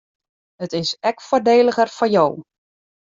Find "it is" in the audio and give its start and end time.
0.65-0.89